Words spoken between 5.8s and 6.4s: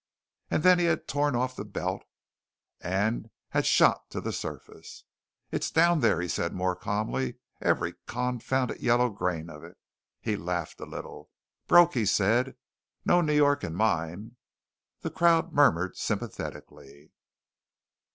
there," he